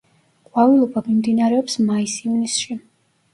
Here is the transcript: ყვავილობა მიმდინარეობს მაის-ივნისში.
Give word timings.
ყვავილობა 0.53 1.03
მიმდინარეობს 1.09 1.77
მაის-ივნისში. 1.91 2.81